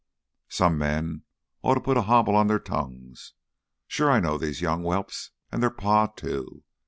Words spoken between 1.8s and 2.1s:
put a